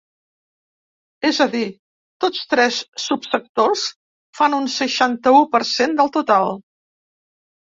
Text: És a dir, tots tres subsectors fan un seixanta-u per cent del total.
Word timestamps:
És 1.29 1.41
a 1.43 1.45
dir, 1.55 1.59
tots 2.25 2.41
tres 2.53 2.79
subsectors 3.03 3.85
fan 4.41 4.57
un 4.61 4.67
seixanta-u 4.77 5.45
per 5.53 5.63
cent 5.75 5.95
del 6.01 6.11
total. 6.19 6.59